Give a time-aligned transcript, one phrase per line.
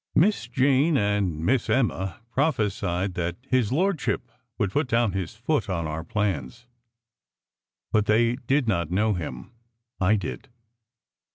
[0.15, 5.69] Miss Jane and Miss Emma prophesied that "his lord ship" would put down his foot
[5.69, 6.65] on our plans,
[7.91, 9.51] but they did not know him.
[9.99, 10.49] I did.